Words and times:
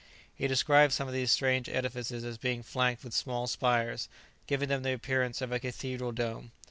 He 0.33 0.47
described 0.47 0.93
some 0.93 1.07
of 1.07 1.13
these 1.13 1.29
strange 1.31 1.69
edifices 1.69 2.23
as 2.23 2.39
being 2.39 2.63
flanked 2.63 3.03
with 3.03 3.13
small 3.13 3.45
spires, 3.45 4.09
giving 4.47 4.67
them 4.67 4.81
the 4.81 4.93
appearance 4.93 5.41
of 5.41 5.51
a 5.51 5.59
cathedral 5.59 6.11
dome. 6.11 6.51